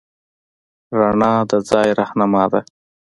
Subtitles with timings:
[0.97, 2.61] رڼا د ځای رهنما ده.